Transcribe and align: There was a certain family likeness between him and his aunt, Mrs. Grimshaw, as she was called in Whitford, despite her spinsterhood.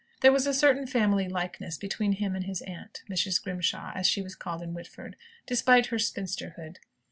There 0.21 0.31
was 0.31 0.47
a 0.47 0.53
certain 0.55 0.87
family 0.87 1.29
likeness 1.29 1.77
between 1.77 2.13
him 2.13 2.35
and 2.35 2.45
his 2.45 2.63
aunt, 2.63 3.03
Mrs. 3.07 3.39
Grimshaw, 3.39 3.91
as 3.93 4.07
she 4.07 4.23
was 4.23 4.33
called 4.33 4.63
in 4.63 4.73
Whitford, 4.73 5.15
despite 5.45 5.85
her 5.85 5.99
spinsterhood. 5.99 6.77